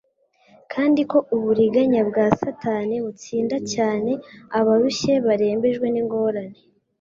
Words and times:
kandi 0.73 1.01
ko 1.11 1.17
uburiganya 1.35 2.01
bwa 2.09 2.25
Satani 2.39 2.95
butsinda 3.05 3.57
cyane 3.73 4.11
abarushye 4.57 5.13
barembejwe 5.25 5.87
n'ingorane. 5.91 6.57